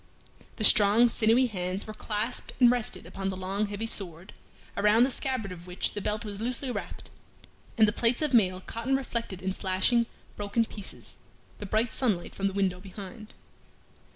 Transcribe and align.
The 0.55 0.63
strong, 0.63 1.09
sinewy 1.09 1.45
hands 1.45 1.85
were 1.85 1.93
clasped 1.93 2.53
and 2.59 2.71
rested 2.71 3.05
upon 3.05 3.29
the 3.29 3.37
long 3.37 3.67
heavy 3.67 3.85
sword, 3.85 4.33
around 4.75 5.03
the 5.03 5.11
scabbard 5.11 5.51
of 5.51 5.67
which 5.67 5.93
the 5.93 6.01
belt 6.01 6.25
was 6.25 6.41
loosely 6.41 6.71
wrapped, 6.71 7.11
and 7.77 7.87
the 7.87 7.91
plates 7.93 8.23
of 8.23 8.33
mail 8.33 8.61
caught 8.61 8.87
and 8.87 8.97
reflected 8.97 9.43
in 9.43 9.53
flashing, 9.53 10.07
broken 10.35 10.65
pieces, 10.65 11.17
the 11.59 11.67
bright 11.67 11.93
sunlight 11.93 12.33
from 12.33 12.47
the 12.47 12.53
window 12.53 12.79
behind. 12.79 13.35